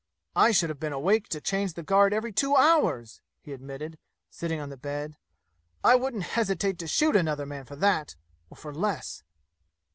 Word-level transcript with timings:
"I 0.35 0.49
should 0.49 0.69
have 0.71 0.79
been 0.79 0.93
awake 0.93 1.29
to 1.29 1.39
change 1.39 1.73
the 1.75 1.83
guard 1.83 2.11
every 2.11 2.33
two 2.33 2.55
hours!" 2.55 3.21
he 3.39 3.53
admitted, 3.53 3.99
sitting 4.31 4.59
on 4.59 4.69
the 4.69 4.75
bed. 4.75 5.15
"I 5.83 5.93
wouldn't 5.93 6.23
hesitate 6.23 6.79
to 6.79 6.87
shoot 6.87 7.15
another 7.15 7.45
man 7.45 7.65
for 7.65 7.75
that 7.75 8.15
or 8.49 8.57
for 8.57 8.73
less!" 8.73 9.21